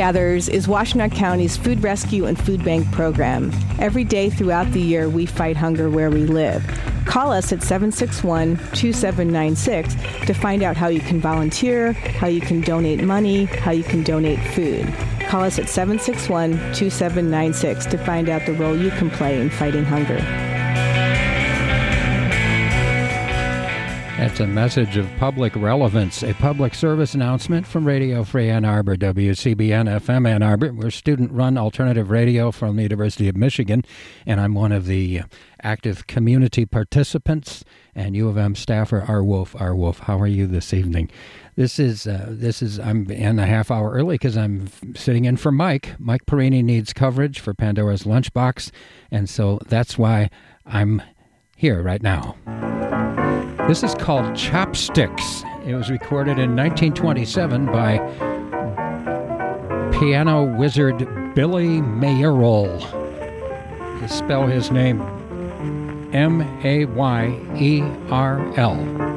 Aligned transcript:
Gatherers 0.00 0.48
is 0.48 0.66
Washtenaw 0.66 1.12
County's 1.12 1.58
food 1.58 1.82
rescue 1.82 2.24
and 2.24 2.42
food 2.42 2.64
bank 2.64 2.90
program. 2.90 3.52
Every 3.78 4.02
day 4.02 4.30
throughout 4.30 4.72
the 4.72 4.80
year, 4.80 5.10
we 5.10 5.26
fight 5.26 5.58
hunger 5.58 5.90
where 5.90 6.08
we 6.08 6.24
live. 6.24 6.64
Call 7.04 7.30
us 7.32 7.52
at 7.52 7.62
761 7.62 8.56
2796 8.72 9.94
to 10.26 10.32
find 10.32 10.62
out 10.62 10.78
how 10.78 10.88
you 10.88 11.00
can 11.00 11.20
volunteer, 11.20 11.92
how 11.92 12.28
you 12.28 12.40
can 12.40 12.62
donate 12.62 13.04
money, 13.04 13.44
how 13.44 13.72
you 13.72 13.82
can 13.82 14.02
donate 14.02 14.40
food. 14.54 14.90
Call 15.28 15.42
us 15.42 15.58
at 15.58 15.68
761 15.68 16.52
2796 16.72 17.84
to 17.84 17.98
find 17.98 18.30
out 18.30 18.46
the 18.46 18.54
role 18.54 18.74
you 18.74 18.90
can 18.92 19.10
play 19.10 19.38
in 19.38 19.50
fighting 19.50 19.84
hunger. 19.84 20.16
That's 24.20 24.38
a 24.38 24.46
message 24.46 24.98
of 24.98 25.08
public 25.16 25.56
relevance, 25.56 26.22
a 26.22 26.34
public 26.34 26.74
service 26.74 27.14
announcement 27.14 27.66
from 27.66 27.86
Radio 27.86 28.22
Free 28.22 28.50
Ann 28.50 28.66
Arbor, 28.66 28.94
WCBN 28.94 29.88
FM 29.98 30.28
Ann 30.28 30.42
Arbor. 30.42 30.74
We're 30.74 30.90
student 30.90 31.32
run 31.32 31.56
alternative 31.56 32.10
radio 32.10 32.50
from 32.50 32.76
the 32.76 32.82
University 32.82 33.30
of 33.30 33.36
Michigan, 33.38 33.82
and 34.26 34.38
I'm 34.38 34.52
one 34.52 34.72
of 34.72 34.84
the 34.84 35.22
active 35.62 36.06
community 36.06 36.66
participants 36.66 37.64
and 37.94 38.14
U 38.14 38.28
of 38.28 38.36
M 38.36 38.54
staffer, 38.54 39.06
R. 39.08 39.24
Wolf. 39.24 39.56
R. 39.58 39.74
Wolf, 39.74 40.00
how 40.00 40.20
are 40.20 40.26
you 40.26 40.46
this 40.46 40.74
evening? 40.74 41.10
This 41.56 41.78
is 41.78 42.06
uh, 42.06 42.26
this 42.28 42.60
is 42.60 42.78
I'm 42.78 43.10
in 43.10 43.38
a 43.38 43.46
half 43.46 43.70
hour 43.70 43.90
early 43.90 44.16
because 44.16 44.36
I'm 44.36 44.68
sitting 44.94 45.24
in 45.24 45.38
for 45.38 45.50
Mike. 45.50 45.94
Mike 45.98 46.26
Perini 46.26 46.62
needs 46.62 46.92
coverage 46.92 47.40
for 47.40 47.54
Pandora's 47.54 48.02
Lunchbox, 48.02 48.70
and 49.10 49.30
so 49.30 49.60
that's 49.66 49.96
why 49.96 50.28
I'm 50.66 51.00
here 51.60 51.82
right 51.82 52.02
now. 52.02 52.34
This 53.68 53.82
is 53.82 53.94
called 53.94 54.34
Chopsticks. 54.34 55.44
It 55.66 55.74
was 55.74 55.90
recorded 55.90 56.38
in 56.38 56.56
1927 56.56 57.66
by 57.66 57.98
piano 59.92 60.56
wizard 60.56 61.06
Billy 61.34 61.82
Mayerl. 61.82 62.80
To 64.00 64.08
spell 64.08 64.46
his 64.46 64.70
name 64.70 65.02
M 66.14 66.40
A 66.64 66.86
Y 66.86 67.38
E 67.58 67.82
R 68.08 68.58
L. 68.58 69.09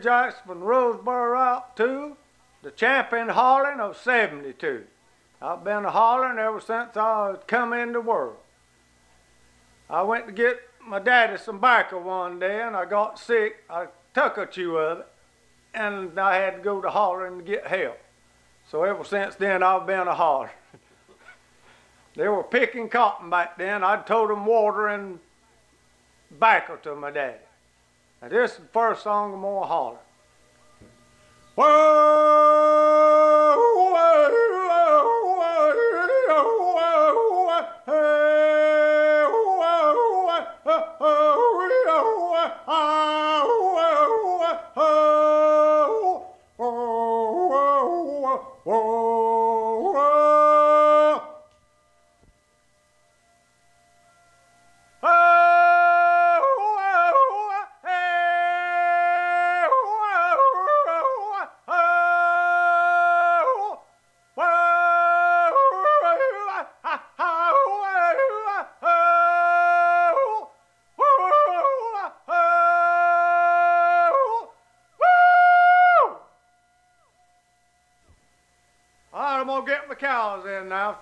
Jackson 0.00 0.42
from 0.46 0.60
Roseboro 0.60 1.32
Route 1.32 1.76
2, 1.76 2.16
the 2.62 2.70
champion 2.70 3.28
hollering 3.28 3.80
of 3.80 3.96
72. 3.96 4.84
I've 5.42 5.64
been 5.64 5.84
a 5.84 5.90
hollering 5.90 6.38
ever 6.38 6.60
since 6.60 6.96
I 6.96 7.34
come 7.46 7.72
in 7.72 7.92
the 7.92 8.00
world. 8.00 8.36
I 9.88 10.02
went 10.02 10.26
to 10.26 10.32
get 10.32 10.60
my 10.86 10.98
daddy 10.98 11.36
some 11.36 11.56
tobacco 11.56 12.00
one 12.00 12.38
day 12.38 12.62
and 12.62 12.76
I 12.76 12.84
got 12.84 13.18
sick. 13.18 13.64
I 13.68 13.86
took 14.14 14.38
a 14.38 14.46
chew 14.46 14.76
of 14.76 15.00
it 15.00 15.06
and 15.74 16.18
I 16.18 16.36
had 16.36 16.56
to 16.56 16.62
go 16.62 16.80
to 16.80 16.90
hollering 16.90 17.38
to 17.38 17.44
get 17.44 17.66
help. 17.66 17.98
So 18.70 18.84
ever 18.84 19.04
since 19.04 19.34
then, 19.34 19.62
I've 19.62 19.86
been 19.86 20.08
a 20.08 20.14
holler. 20.14 20.52
they 22.16 22.28
were 22.28 22.44
picking 22.44 22.88
cotton 22.88 23.30
back 23.30 23.58
then. 23.58 23.82
I 23.82 23.96
told 24.02 24.30
them 24.30 24.46
water 24.46 24.88
and 24.88 25.18
tobacco 26.28 26.76
to 26.76 26.94
my 26.94 27.10
daddy. 27.10 27.38
Now 28.22 28.28
this 28.28 28.52
is 28.52 28.58
the 28.58 28.64
first 28.64 29.02
song 29.02 29.32
I'm 29.32 29.40
holler. 29.66 29.98
All 31.56 32.39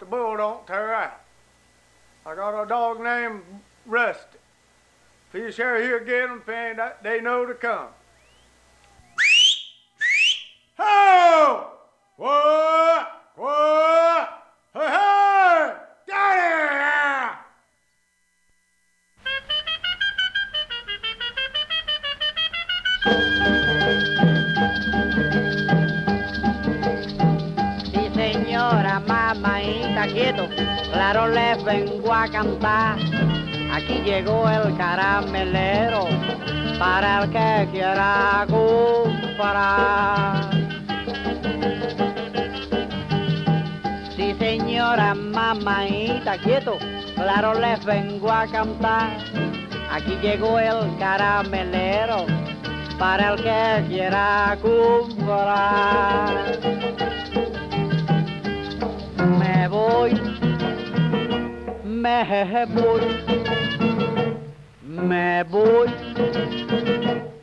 the 0.01 0.07
bull 0.07 0.37
don't 0.37 0.67
tear 0.67 0.95
out. 0.95 1.21
I 2.27 2.35
got 2.35 2.63
a 2.63 2.67
dog 2.67 3.01
named 3.01 3.43
Rusty. 3.87 4.39
If 5.33 5.43
he's 5.43 5.57
here, 5.57 5.81
them, 6.29 6.43
and 6.47 6.81
they 7.03 7.21
know 7.21 7.47
to 7.47 7.55
come. 7.55 7.89
Llegó 34.19 34.49
el 34.49 34.77
caramelero 34.77 36.09
para 36.77 37.23
el 37.23 37.31
que 37.31 37.69
quiera 37.71 38.45
comprar. 38.49 40.51
Sí, 44.17 44.35
señora, 44.41 45.15
mamaita, 45.15 46.37
quieto, 46.39 46.79
claro 47.15 47.55
les 47.61 47.85
vengo 47.85 48.33
a 48.33 48.49
cantar. 48.49 49.19
Aquí 49.93 50.19
llegó 50.21 50.59
el 50.59 50.99
caramelero 50.99 52.27
para 52.99 53.35
el 53.35 53.37
que 53.37 53.85
quiera 53.89 54.59
comprar. 54.61 56.59
Me 59.39 59.69
voy, 59.69 60.21
me 61.85 62.67
voy, 62.67 63.68
me 64.99 65.45
voy, 65.45 65.89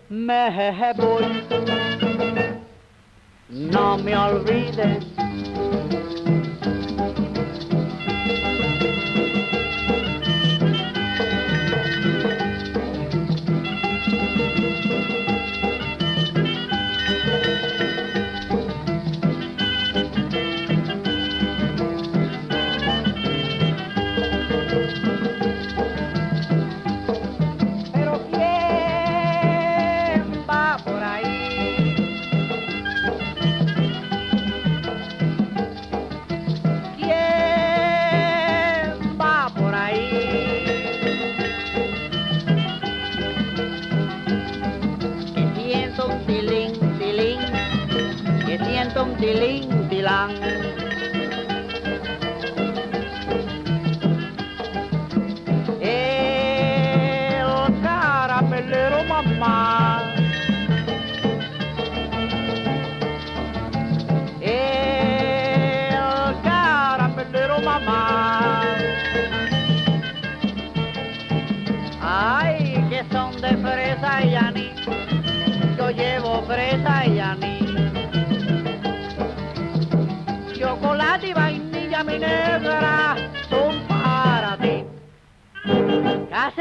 me 0.10 0.94
voy. 0.98 1.46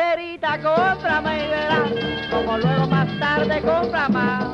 Caserita, 0.04 0.58
cómprame 0.60 1.44
y 1.44 1.48
verás, 1.48 1.90
como 2.30 2.58
luego 2.58 2.86
más 2.88 3.08
tarde 3.18 3.60
compra 3.62 4.08
más. 4.10 4.44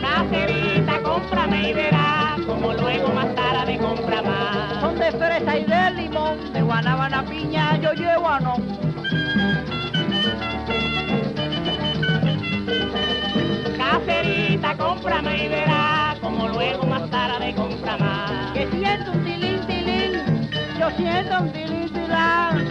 Caserita, 0.00 1.02
cómprame 1.02 1.68
y 1.68 1.72
verás, 1.74 2.40
como 2.46 2.72
luego 2.72 3.08
más 3.08 3.34
tarde 3.34 3.78
compra 3.78 4.22
más. 4.22 4.80
Son 4.80 4.98
de 4.98 5.12
fresa 5.12 5.58
y 5.58 5.64
de 5.64 5.90
limón, 5.90 6.52
de 6.54 6.62
guanábana 6.62 7.22
piña, 7.22 7.76
yo 7.76 7.92
llevo 7.92 8.28
a 8.28 8.40
no. 8.40 8.54
Caserita, 13.76 14.74
cómprame 14.76 15.44
y 15.44 15.48
verás, 15.48 16.18
como 16.20 16.48
luego 16.48 16.86
más 16.86 17.10
tarde 17.10 17.54
compra 17.54 17.98
más. 17.98 18.52
Que 18.52 18.66
siento 18.70 19.12
un 19.12 19.24
tilín, 19.24 19.60
yo 20.88 20.96
siento 20.96 21.44
tilán. 21.52 22.68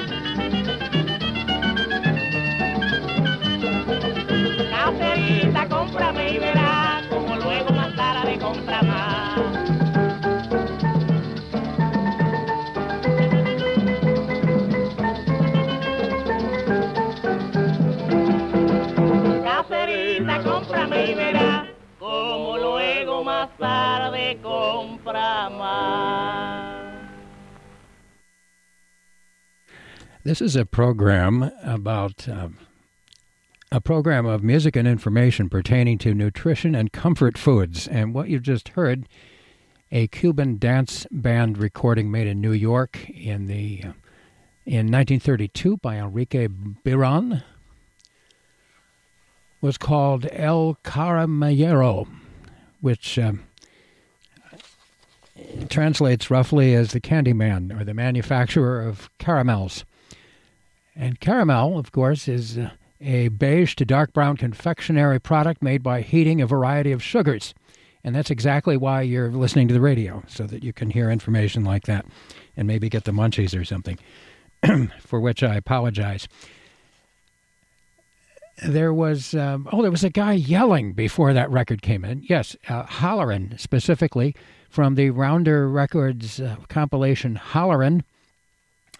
Caserita, 4.70 5.68
cómprame 5.70 6.32
y 6.32 6.40
verás, 6.40 7.06
como 7.08 7.36
luego 7.36 7.72
más 7.74 7.96
tarde 7.96 8.40
compra 8.40 8.82
más. 8.82 9.40
Caserita, 19.44 20.44
cómprame 20.44 21.12
y 21.12 21.14
verás, 21.14 21.68
como 22.00 22.58
luego 22.58 23.24
más 23.24 23.50
tarde 23.58 24.40
compra 24.42 25.50
más. 25.50 26.37
This 30.28 30.42
is 30.42 30.58
a 30.58 30.66
program 30.66 31.54
about 31.64 32.28
uh, 32.28 32.50
a 33.72 33.80
program 33.80 34.26
of 34.26 34.44
music 34.44 34.76
and 34.76 34.86
information 34.86 35.48
pertaining 35.48 35.98
to 36.00 36.14
nutrition 36.14 36.76
and 36.76 36.92
comfort 36.92 37.38
foods. 37.38 37.88
And 37.88 38.14
what 38.14 38.28
you 38.28 38.42
just 38.42 38.68
heard, 38.76 39.08
a 39.90 40.08
Cuban 40.08 40.58
dance 40.58 41.08
band 41.12 41.58
recording 41.58 42.12
made 42.12 42.28
in 42.28 42.42
New 42.42 42.52
York 42.52 43.10
in 43.10 43.48
the 43.48 43.80
uh, 43.86 43.94
in 44.66 44.92
1932 44.92 45.78
by 45.78 45.96
Enrique 45.96 46.48
Bryon, 46.48 47.42
was 49.62 49.78
called 49.78 50.28
El 50.34 50.78
Caramelero, 50.84 52.06
which 52.82 53.18
um, 53.18 53.46
translates 55.70 56.30
roughly 56.30 56.76
as 56.76 56.92
the 56.92 57.00
candy 57.00 57.32
man 57.32 57.72
or 57.72 57.86
the 57.86 57.94
manufacturer 57.94 58.82
of 58.82 59.10
caramels. 59.20 59.86
And 60.98 61.20
caramel, 61.20 61.78
of 61.78 61.92
course, 61.92 62.28
is 62.28 62.58
uh, 62.58 62.72
a 63.00 63.28
beige 63.28 63.76
to 63.76 63.86
dark 63.86 64.14
brown 64.14 64.36
confectionery 64.36 65.20
product 65.20 65.62
made 65.62 65.84
by 65.84 66.02
heating 66.02 66.42
a 66.42 66.48
variety 66.48 66.92
of 66.92 67.04
sugars. 67.04 67.54
And 68.04 68.16
that's 68.16 68.32
exactly 68.32 68.78
why 68.78 69.04
you're 69.04 69.30
listening 69.30 69.68
to 69.68 69.74
the 69.76 69.82
radio, 69.82 70.24
so 70.28 70.48
that 70.48 70.64
you 70.64 70.74
can 70.74 70.90
hear 70.90 71.12
information 71.12 71.64
like 71.64 71.84
that 71.84 72.06
and 72.56 72.68
maybe 72.68 72.90
get 72.90 73.04
the 73.04 73.12
munchies 73.12 73.60
or 73.60 73.64
something, 73.64 74.00
for 75.00 75.20
which 75.20 75.44
I 75.44 75.56
apologize. 75.56 76.28
There 78.66 78.94
was, 78.94 79.36
um, 79.36 79.70
oh, 79.72 79.84
there 79.84 79.92
was 79.92 80.04
a 80.04 80.10
guy 80.10 80.34
yelling 80.34 80.94
before 80.94 81.32
that 81.34 81.52
record 81.52 81.84
came 81.84 82.04
in. 82.04 82.24
Yes, 82.24 82.56
uh, 82.68 82.86
Hollerin, 82.86 83.60
specifically 83.60 84.34
from 84.68 84.96
the 84.96 85.12
Rounder 85.12 85.70
Records 85.70 86.40
uh, 86.40 86.56
compilation 86.70 87.36
Hollerin. 87.36 88.04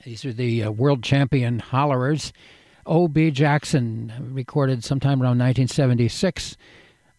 These 0.04 0.26
are 0.26 0.34
the 0.34 0.64
uh, 0.64 0.72
world 0.72 1.04
champion 1.04 1.60
hollerers. 1.60 2.32
O.B. 2.86 3.32
Jackson 3.32 4.14
recorded 4.32 4.84
sometime 4.84 5.22
around 5.22 5.40
1976. 5.40 6.56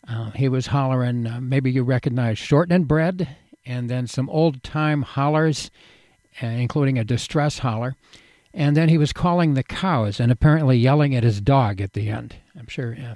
Uh, 0.09 0.31
he 0.31 0.49
was 0.49 0.69
hollering, 0.69 1.27
uh, 1.27 1.41
maybe 1.41 1.71
you 1.71 1.83
recognize 1.83 2.39
Shortening 2.39 2.85
Bread, 2.85 3.37
and 3.67 3.91
then 3.91 4.07
some 4.07 4.31
old 4.31 4.63
time 4.63 5.03
hollers, 5.03 5.71
uh, 6.43 6.47
including 6.47 6.99
a 6.99 7.05
distress 7.05 7.59
holler. 7.59 7.95
And 8.55 8.77
then 8.77 8.89
he 8.89 8.97
was 8.97 9.13
calling 9.13 9.55
the 9.55 9.63
cows 9.63 10.19
and 10.19 10.33
apparently 10.33 10.79
yelling 10.79 11.15
at 11.15 11.23
his 11.23 11.41
dog 11.41 11.81
at 11.81 11.93
the 11.93 12.09
end. 12.09 12.37
I'm 12.59 12.67
sure 12.67 12.97
uh, 12.99 13.15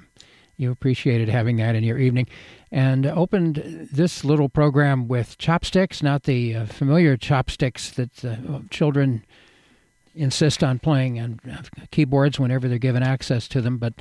you 0.57 0.71
appreciated 0.71 1.29
having 1.29 1.57
that 1.57 1.75
in 1.75 1.83
your 1.83 1.97
evening. 1.97 2.27
And 2.71 3.05
opened 3.05 3.89
this 3.91 4.23
little 4.23 4.49
program 4.49 5.07
with 5.07 5.37
chopsticks, 5.37 6.03
not 6.03 6.23
the 6.23 6.55
uh, 6.55 6.65
familiar 6.67 7.17
chopsticks 7.17 7.89
that 7.91 8.23
uh, 8.23 8.59
children 8.69 9.25
insist 10.15 10.63
on 10.63 10.79
playing 10.79 11.19
on 11.19 11.39
uh, 11.49 11.61
keyboards 11.91 12.39
whenever 12.39 12.67
they're 12.67 12.77
given 12.77 13.03
access 13.03 13.47
to 13.49 13.61
them, 13.61 13.77
but 13.77 13.93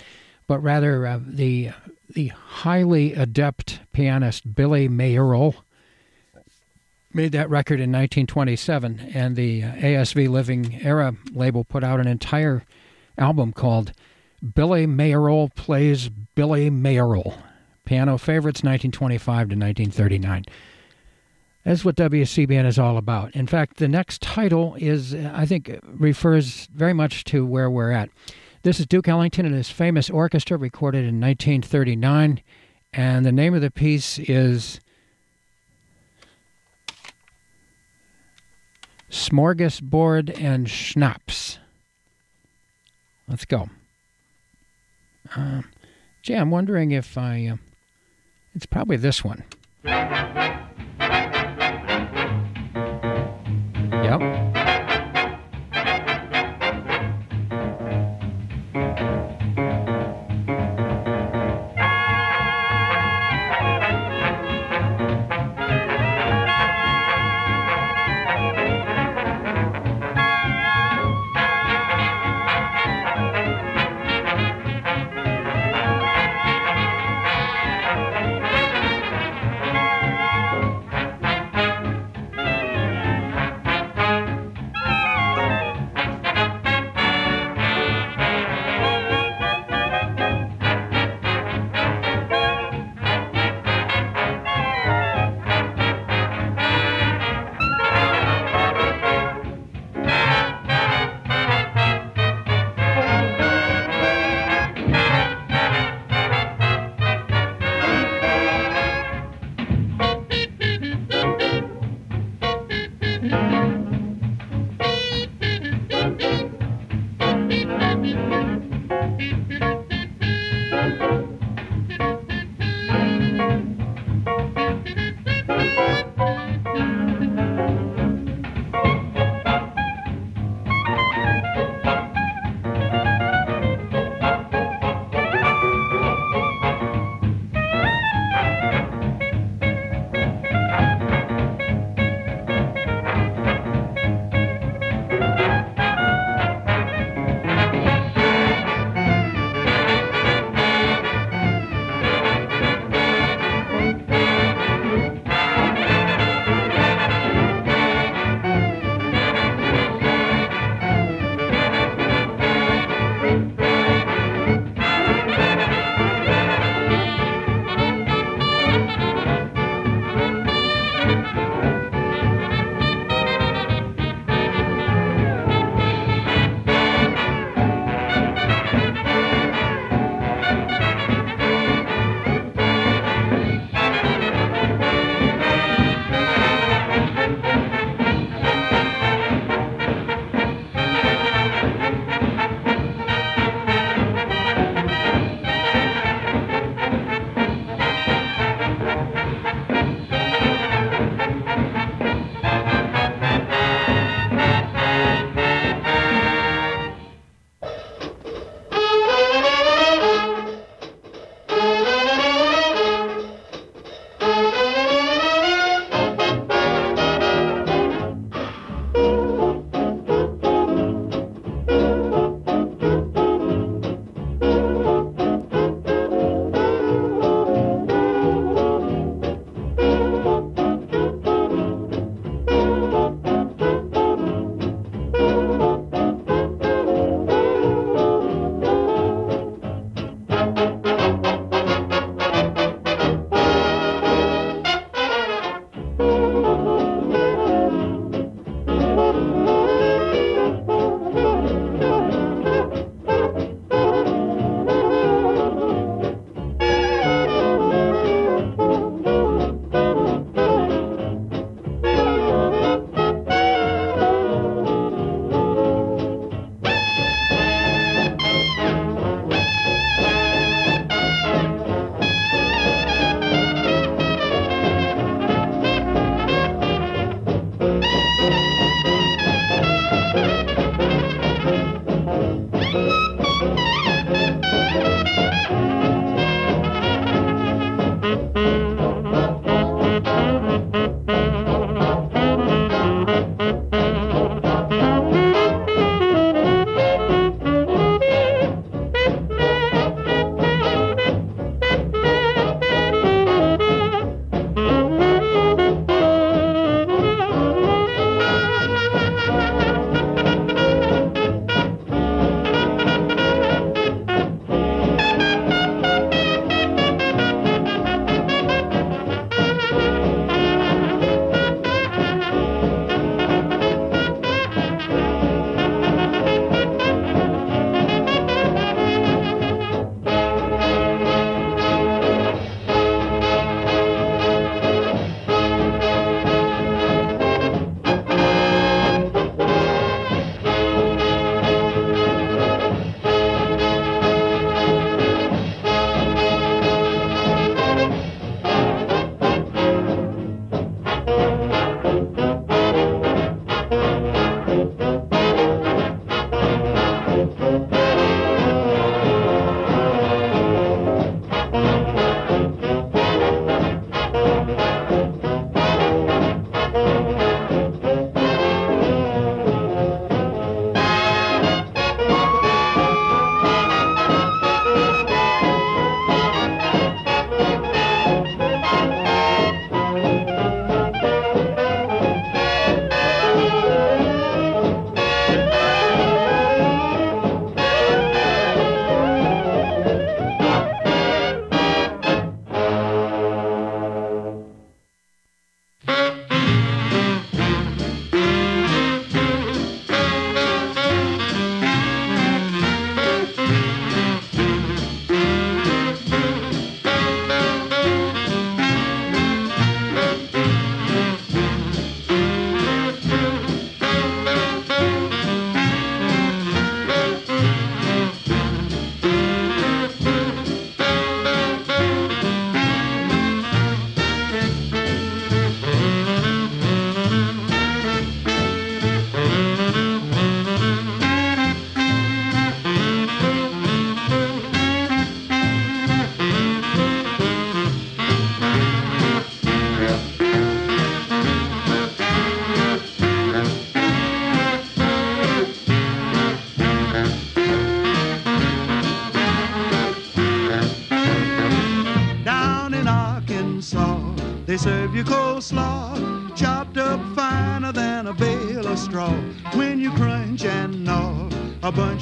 but 0.46 0.60
rather 0.60 1.06
uh, 1.06 1.20
the 1.24 1.70
the 2.10 2.28
highly 2.28 3.14
adept 3.14 3.80
pianist 3.92 4.54
Billy 4.54 4.88
Mayerl 4.88 5.56
made 7.14 7.32
that 7.32 7.50
record 7.50 7.80
in 7.80 7.90
1927, 7.90 9.10
and 9.14 9.36
the 9.36 9.62
uh, 9.62 9.72
ASV 9.74 10.28
Living 10.28 10.80
Era 10.82 11.14
label 11.32 11.64
put 11.64 11.84
out 11.84 12.00
an 12.00 12.06
entire 12.06 12.64
album 13.18 13.52
called 13.52 13.92
Billy 14.54 14.86
Mayerl 14.86 15.54
Plays 15.54 16.08
Billy 16.08 16.70
Mayerl. 16.70 17.36
Piano 17.84 18.16
Favorites 18.16 18.62
1925 18.62 19.24
to 19.50 19.56
1939. 19.56 20.44
That's 21.64 21.84
what 21.84 21.94
WCBN 21.94 22.66
is 22.66 22.78
all 22.78 22.96
about. 22.96 23.36
In 23.36 23.46
fact, 23.46 23.76
the 23.76 23.86
next 23.86 24.20
title 24.20 24.74
is, 24.78 25.14
I 25.14 25.46
think, 25.46 25.78
refers 25.84 26.66
very 26.74 26.92
much 26.92 27.24
to 27.24 27.46
where 27.46 27.70
we're 27.70 27.92
at. 27.92 28.10
This 28.62 28.80
is 28.80 28.86
Duke 28.86 29.08
Ellington 29.08 29.46
and 29.46 29.54
his 29.54 29.70
famous 29.70 30.10
orchestra, 30.10 30.56
recorded 30.56 31.00
in 31.00 31.20
1939, 31.20 32.42
and 32.92 33.24
the 33.24 33.32
name 33.32 33.54
of 33.54 33.60
the 33.60 33.70
piece 33.70 34.18
is 34.18 34.80
Smorgasbord 39.10 40.40
and 40.40 40.68
Schnapps. 40.68 41.58
Let's 43.28 43.44
go. 43.44 43.68
Uh, 45.36 45.62
I'm 46.28 46.50
wondering 46.50 46.90
if 46.92 47.16
I. 47.16 47.46
Uh, 47.46 47.56
it's 48.54 48.66
probably 48.66 48.96
this 48.96 49.24
one. 49.24 49.44
Yep. 54.12 54.51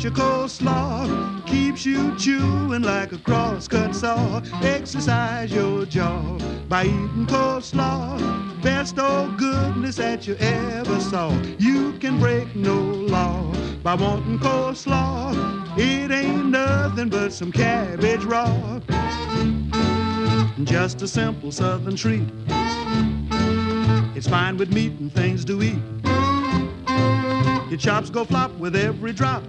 Bunch 0.00 0.18
of 0.18 0.24
coleslaw 0.24 1.46
keeps 1.46 1.84
you 1.84 2.16
chewing 2.16 2.80
like 2.80 3.12
a 3.12 3.18
crosscut 3.18 3.94
saw. 3.94 4.40
Exercise 4.62 5.52
your 5.52 5.84
jaw 5.84 6.38
by 6.70 6.84
eating 6.84 7.26
coleslaw. 7.26 8.62
Best 8.62 8.98
old 8.98 9.36
goodness 9.36 9.96
that 9.96 10.26
you 10.26 10.36
ever 10.36 10.98
saw. 11.00 11.30
You 11.58 11.92
can 11.98 12.18
break 12.18 12.56
no 12.56 12.80
law 12.80 13.52
by 13.82 13.94
wanting 13.94 14.38
coleslaw. 14.38 15.76
It 15.76 16.10
ain't 16.10 16.46
nothing 16.46 17.10
but 17.10 17.30
some 17.34 17.52
cabbage 17.52 18.24
raw. 18.24 18.80
And 18.88 20.66
just 20.66 21.02
a 21.02 21.08
simple 21.08 21.52
southern 21.52 21.96
treat. 21.96 22.26
It's 24.16 24.28
fine 24.28 24.56
with 24.56 24.72
meat 24.72 24.98
and 24.98 25.12
things 25.12 25.44
to 25.44 25.62
eat. 25.62 25.78
Your 27.68 27.78
chops 27.78 28.08
go 28.08 28.24
flop 28.24 28.52
with 28.58 28.74
every 28.74 29.12
drop. 29.12 29.42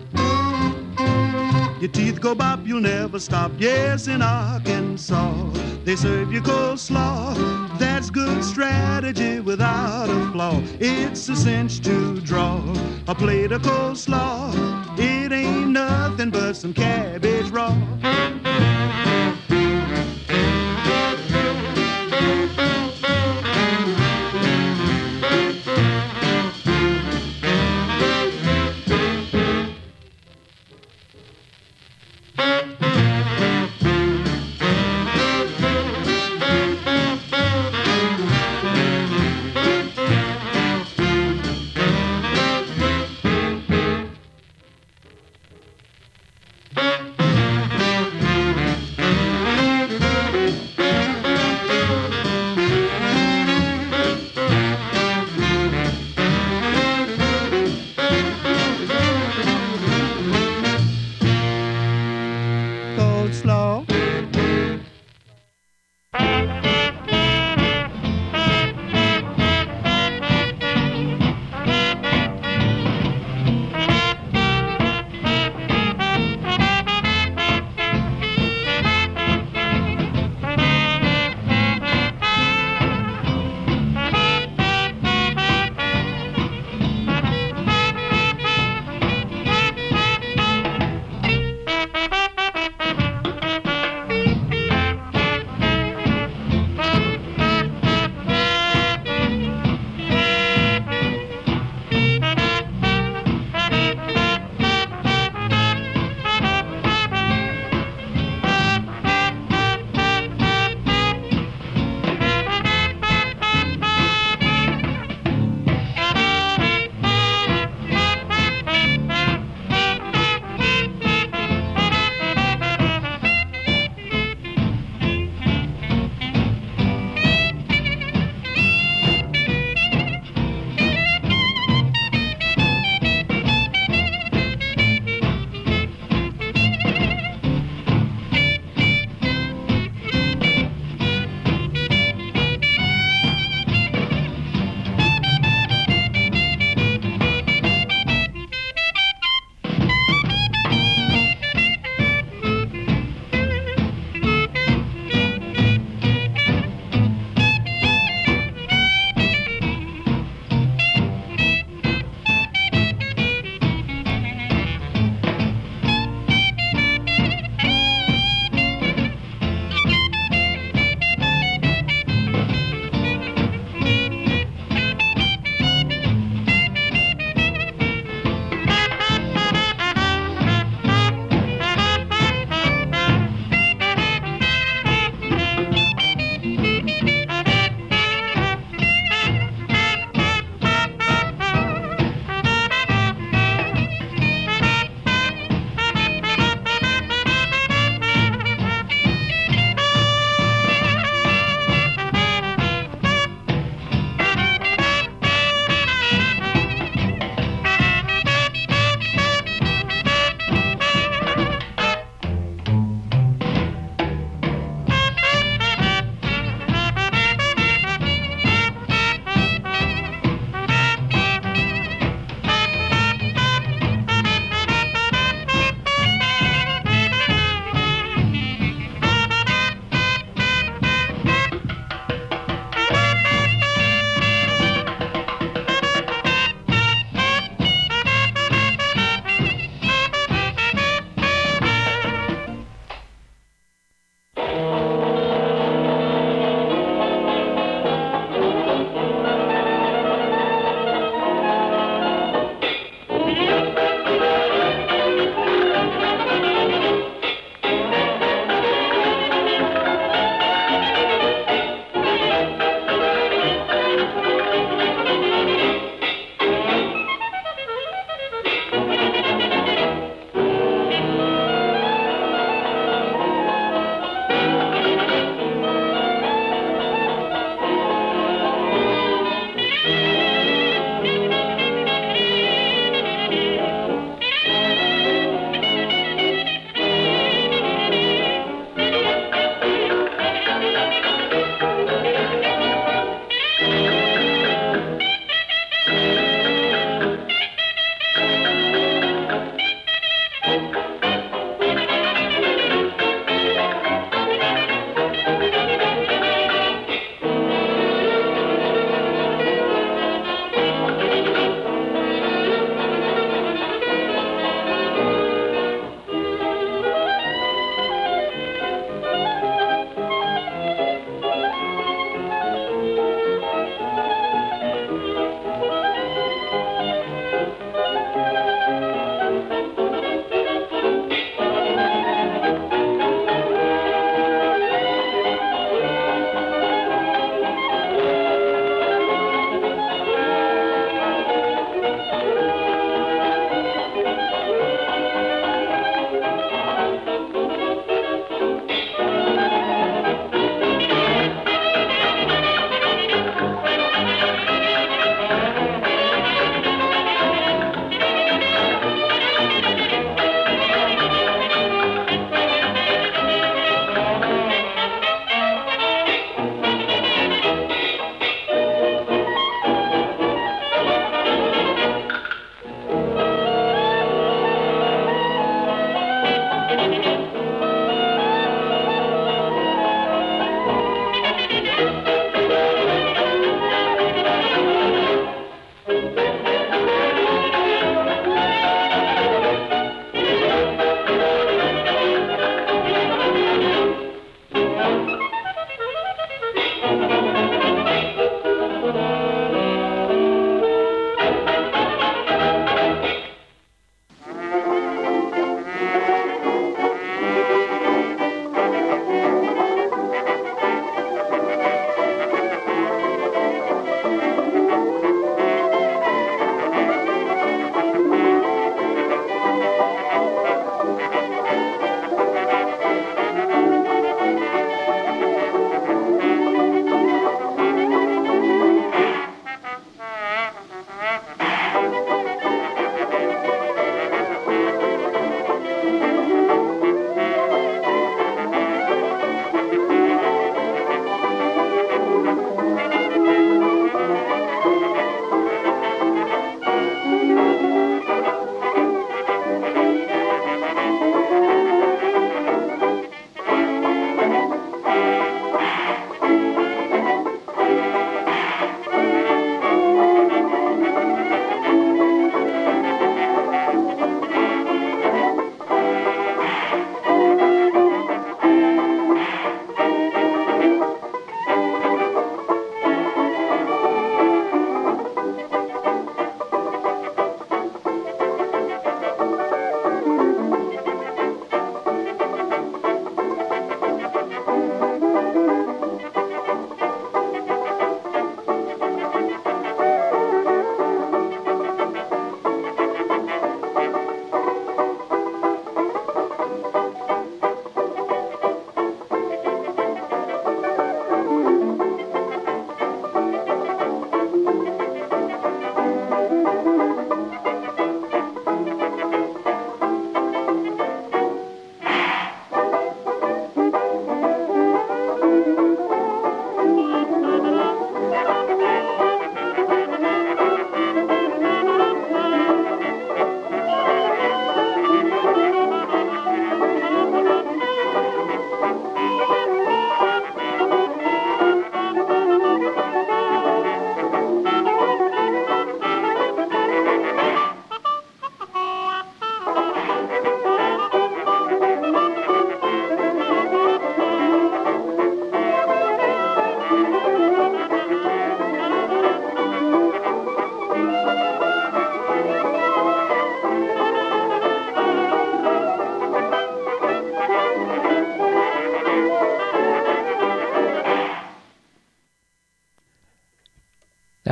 Your 1.81 1.89
teeth 1.89 2.21
go 2.21 2.35
bop, 2.35 2.59
you'll 2.63 2.79
never 2.79 3.19
stop. 3.19 3.51
Yes, 3.57 4.07
in 4.07 4.21
Arkansas, 4.21 5.49
they 5.83 5.95
serve 5.95 6.31
you 6.31 6.39
coleslaw. 6.39 7.79
That's 7.79 8.11
good 8.11 8.43
strategy 8.43 9.39
without 9.39 10.07
a 10.07 10.31
flaw. 10.31 10.61
It's 10.79 11.27
a 11.27 11.35
cinch 11.35 11.81
to 11.81 12.21
draw 12.21 12.61
a 13.07 13.15
plate 13.15 13.51
of 13.51 13.63
coleslaw. 13.63 14.53
It 14.99 15.31
ain't 15.31 15.69
nothing 15.69 16.29
but 16.29 16.53
some 16.53 16.71
cabbage 16.71 17.49
raw. 17.49 17.75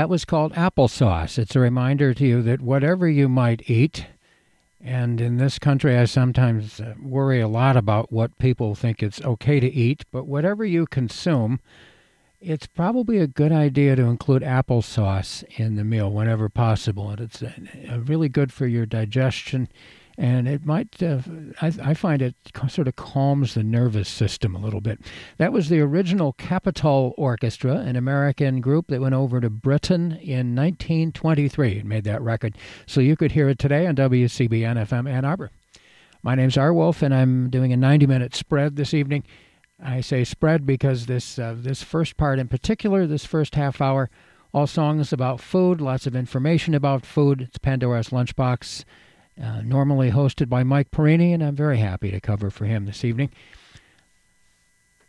Was 0.10 0.26
called 0.26 0.54
applesauce. 0.54 1.38
It's 1.38 1.56
a 1.56 1.60
reminder 1.60 2.16
to 2.16 2.26
you 2.26 2.42
that 2.42 2.62
whatever 2.62 3.08
you 3.08 3.30
might 3.30 3.70
eat, 3.70 4.08
and 4.82 5.22
in 5.22 5.38
this 5.38 5.60
country, 5.60 5.96
I 5.96 6.06
sometimes 6.06 6.82
uh, 6.82 6.96
worry 7.00 7.40
a 7.40 7.48
lot 7.48 7.78
about 7.78 8.12
what 8.12 8.36
people 8.40 8.74
think 8.74 9.04
it's 9.04 9.22
okay 9.22 9.60
to 9.60 9.72
eat, 9.72 10.06
but 10.12 10.26
whatever 10.26 10.66
you 10.66 10.88
consume, 10.88 11.60
it's 12.42 12.66
probably 12.66 13.20
a 13.20 13.28
good 13.28 13.52
idea 13.52 13.96
to 13.98 14.06
include 14.06 14.42
applesauce 14.42 15.44
in 15.60 15.76
the 15.76 15.84
meal 15.84 16.10
whenever 16.10 16.50
possible. 16.50 17.12
And 17.12 17.22
it's 17.22 17.44
uh, 17.44 17.52
really 18.00 18.30
good 18.30 18.52
for 18.52 18.66
your 18.66 18.88
digestion 18.88 19.70
and 20.20 20.50
it 20.50 20.66
might 20.66 21.02
uh, 21.02 21.20
I, 21.62 21.72
I, 21.82 21.94
find 21.94 22.22
it 22.22 22.36
sort 22.68 22.90
of 22.90 22.98
calms 22.98 23.54
the 23.54 23.64
nervous 23.64 24.10
system 24.10 24.54
a 24.54 24.60
little 24.60 24.82
bit. 24.82 25.00
That 25.38 25.54
was 25.54 25.70
the 25.70 25.80
original 25.80 26.34
capitol 26.34 27.16
orchestra 27.18 27.78
an 27.78 27.96
american 27.96 28.60
group 28.60 28.88
that 28.88 29.00
went 29.00 29.16
over 29.16 29.40
to 29.40 29.50
britain 29.50 30.12
in 30.22 30.56
1923 30.56 31.80
and 31.80 31.90
made 31.90 32.04
that 32.04 32.22
record. 32.22 32.58
So 32.86 33.00
you 33.00 33.16
could 33.16 33.32
hear 33.32 33.48
it 33.48 33.58
today 33.58 33.88
on 33.88 33.96
wcbn 33.96 34.86
fm 34.86 35.10
ann 35.10 35.24
arbor. 35.24 35.52
My 36.22 36.36
name's 36.36 36.58
r. 36.58 36.74
Wolf 36.74 37.02
and 37.02 37.16
i'm 37.16 37.50
doing 37.50 37.72
a 37.72 37.78
90 37.78 38.06
minute 38.06 38.36
spread 38.36 38.76
this 38.76 38.94
evening. 38.94 39.24
I 39.82 40.02
say 40.02 40.26
spread 40.26 40.66
because 40.66 41.06
this 41.06 41.40
uh, 41.40 41.56
this 41.58 41.82
first 41.82 42.18
part 42.18 42.40
in 42.40 42.50
particular 42.50 43.08
this 43.08 43.26
first 43.26 43.56
half 43.56 43.80
hour 43.80 44.10
all 44.54 44.68
songs 44.68 45.14
about 45.14 45.40
food 45.40 45.80
lots 45.80 46.06
of 46.06 46.14
information 46.14 46.76
about 46.76 47.06
food. 47.06 47.40
It's 47.40 47.58
pandora's 47.58 48.10
lunchbox 48.10 48.84
uh, 49.42 49.62
normally 49.62 50.12
hosted 50.12 50.50
by 50.50 50.64
Mike 50.64 50.92
Perini, 50.92 51.34
and 51.34 51.44
I'm 51.44 51.56
very 51.56 51.78
happy 51.78 52.12
to 52.12 52.20
cover 52.20 52.50
for 52.50 52.66
him 52.66 52.86
this 52.86 53.06
evening. 53.06 53.30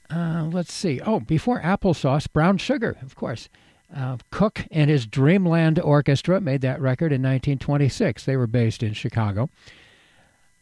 Uh, 0.08 0.48
let's 0.52 0.72
see. 0.72 1.00
Oh, 1.00 1.20
before 1.20 1.60
applesauce, 1.60 2.30
brown 2.32 2.58
sugar, 2.58 2.96
of 3.02 3.14
course. 3.14 3.48
Uh, 3.94 4.18
Cook 4.30 4.66
and 4.70 4.88
his 4.88 5.06
Dreamland 5.06 5.80
Orchestra 5.80 6.40
made 6.40 6.60
that 6.60 6.80
record 6.80 7.12
in 7.12 7.22
1926. 7.22 8.24
They 8.24 8.36
were 8.36 8.46
based 8.46 8.82
in 8.82 8.92
Chicago. 8.92 9.50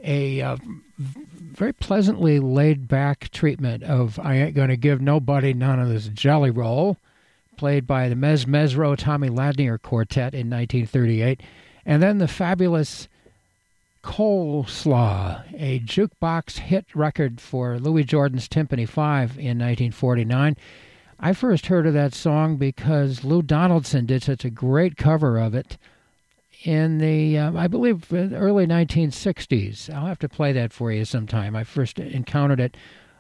A 0.03 0.41
uh, 0.41 0.57
very 0.97 1.73
pleasantly 1.73 2.39
laid 2.39 2.89
back 2.89 3.31
treatment 3.31 3.83
of 3.83 4.19
I 4.19 4.37
Ain't 4.37 4.55
Gonna 4.55 4.77
Give 4.77 5.01
Nobody 5.01 5.53
None 5.53 5.81
of 5.81 5.89
This 5.89 6.09
Jelly 6.09 6.51
Roll, 6.51 6.97
played 7.57 7.87
by 7.87 8.09
the 8.09 8.15
Mezz 8.15 8.47
Mezzrow 8.47 8.97
Tommy 8.97 9.29
Ladnier 9.29 9.81
Quartet 9.81 10.35
in 10.35 10.49
1938. 10.49 11.43
And 11.85 12.03
then 12.03 12.19
the 12.19 12.29
fabulous 12.29 13.09
Coleslaw, 14.03 15.45
a 15.59 15.81
jukebox 15.81 16.59
hit 16.59 16.87
record 16.95 17.41
for 17.41 17.79
Louis 17.79 18.05
Jordan's 18.05 18.49
Tympany 18.49 18.89
5 18.89 19.33
in 19.33 19.59
1949. 19.59 20.57
I 21.21 21.33
first 21.33 21.67
heard 21.67 21.87
of 21.87 21.95
that 21.95 22.15
song 22.15 22.57
because 22.57 23.25
Lou 23.25 23.43
Donaldson 23.43 24.07
did 24.07 24.23
such 24.23 24.45
a 24.45 24.51
great 24.51 24.97
cover 24.97 25.39
of 25.39 25.55
it 25.55 25.79
in 26.65 26.99
the, 26.99 27.39
uh, 27.39 27.53
I 27.57 27.67
believe, 27.67 28.13
early 28.13 28.67
1960s. 28.67 29.93
I'll 29.93 30.07
have 30.07 30.19
to 30.21 30.29
play 30.29 30.53
that 30.53 30.73
for 30.73 30.93
you 30.93 31.05
sometime. 31.05 31.57
I 31.57 31.65
first 31.65 31.99
encountered 31.99 32.61
it 32.61 32.77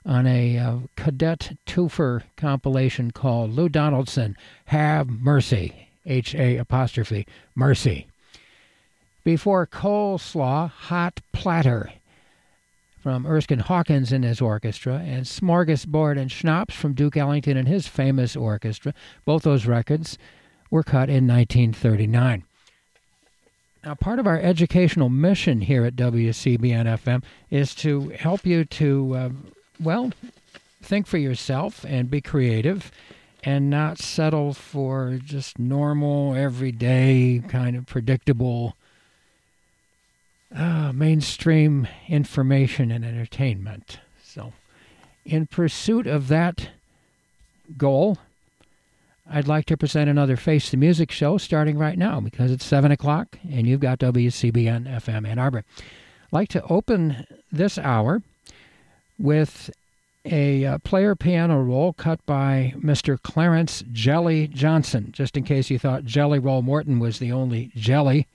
on 0.06 0.26
a 0.26 0.58
uh, 0.58 0.76
cadet 0.96 1.56
twofer 1.66 2.22
compilation 2.36 3.10
called 3.10 3.50
Lou 3.50 3.68
Donaldson 3.68 4.36
Have 4.66 5.08
Mercy, 5.08 5.88
H 6.06 6.34
A 6.34 6.56
apostrophe, 6.56 7.26
Mercy 7.54 8.06
before 9.28 9.66
Coleslaw 9.66 10.70
Hot 10.70 11.20
Platter 11.34 11.92
from 13.02 13.26
Erskine 13.26 13.58
Hawkins 13.58 14.10
and 14.10 14.24
his 14.24 14.40
orchestra, 14.40 15.02
and 15.04 15.26
Smorgasbord 15.26 16.18
and 16.18 16.32
Schnapps 16.32 16.74
from 16.74 16.94
Duke 16.94 17.14
Ellington 17.14 17.58
and 17.58 17.68
his 17.68 17.86
famous 17.86 18.34
orchestra. 18.34 18.94
Both 19.26 19.42
those 19.42 19.66
records 19.66 20.16
were 20.70 20.82
cut 20.82 21.10
in 21.10 21.26
1939. 21.26 22.44
Now, 23.84 23.94
part 23.96 24.18
of 24.18 24.26
our 24.26 24.40
educational 24.40 25.10
mission 25.10 25.60
here 25.60 25.84
at 25.84 25.94
WCBN 25.94 26.86
FM 26.86 27.22
is 27.50 27.74
to 27.74 28.08
help 28.08 28.46
you 28.46 28.64
to, 28.64 29.14
uh, 29.14 29.28
well, 29.78 30.10
think 30.80 31.06
for 31.06 31.18
yourself 31.18 31.84
and 31.86 32.10
be 32.10 32.22
creative 32.22 32.90
and 33.44 33.68
not 33.68 33.98
settle 33.98 34.54
for 34.54 35.18
just 35.22 35.58
normal, 35.58 36.34
everyday, 36.34 37.42
kind 37.46 37.76
of 37.76 37.84
predictable 37.84 38.74
uh, 40.54 40.92
mainstream 40.92 41.86
information 42.08 42.90
and 42.90 43.04
entertainment. 43.04 44.00
So, 44.22 44.52
in 45.24 45.46
pursuit 45.46 46.06
of 46.06 46.28
that 46.28 46.70
goal, 47.76 48.18
I'd 49.30 49.48
like 49.48 49.66
to 49.66 49.76
present 49.76 50.08
another 50.08 50.36
Face 50.36 50.70
the 50.70 50.78
Music 50.78 51.10
show 51.10 51.36
starting 51.36 51.76
right 51.76 51.98
now 51.98 52.20
because 52.20 52.50
it's 52.50 52.64
7 52.64 52.90
o'clock 52.90 53.38
and 53.50 53.66
you've 53.66 53.80
got 53.80 53.98
WCBN 53.98 54.86
FM 54.86 55.28
Ann 55.28 55.38
Arbor. 55.38 55.64
I'd 55.78 56.32
like 56.32 56.48
to 56.50 56.62
open 56.64 57.26
this 57.52 57.76
hour 57.76 58.22
with 59.18 59.70
a 60.24 60.64
uh, 60.64 60.78
player 60.78 61.14
piano 61.14 61.60
roll 61.60 61.92
cut 61.92 62.24
by 62.26 62.74
Mr. 62.78 63.20
Clarence 63.20 63.82
Jelly 63.92 64.48
Johnson, 64.48 65.10
just 65.12 65.36
in 65.36 65.44
case 65.44 65.70
you 65.70 65.78
thought 65.78 66.04
Jelly 66.04 66.38
Roll 66.38 66.62
Morton 66.62 66.98
was 66.98 67.18
the 67.18 67.32
only 67.32 67.70
jelly 67.74 68.26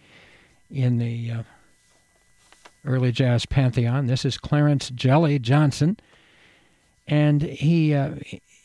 in 0.71 0.97
the 0.97 1.31
uh, 1.31 1.43
early 2.85 3.11
jazz 3.11 3.45
pantheon. 3.45 4.07
This 4.07 4.25
is 4.25 4.37
Clarence 4.37 4.89
Jelly 4.89 5.39
Johnson, 5.39 5.97
and 7.07 7.41
he 7.41 7.93
uh, 7.93 8.15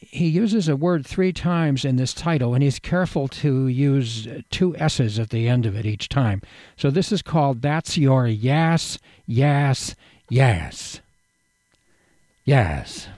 he 0.00 0.28
uses 0.28 0.68
a 0.68 0.76
word 0.76 1.06
three 1.06 1.32
times 1.32 1.84
in 1.84 1.96
this 1.96 2.14
title, 2.14 2.54
and 2.54 2.62
he's 2.62 2.78
careful 2.78 3.28
to 3.28 3.66
use 3.66 4.26
two 4.50 4.76
s's 4.76 5.18
at 5.18 5.30
the 5.30 5.48
end 5.48 5.66
of 5.66 5.76
it 5.76 5.84
each 5.86 6.08
time. 6.08 6.42
So 6.76 6.90
this 6.90 7.12
is 7.12 7.22
called 7.22 7.62
"That's 7.62 7.98
Your 7.98 8.26
Yes, 8.26 8.98
Yes, 9.26 9.94
Yas." 10.28 11.00
Yas. 12.44 13.08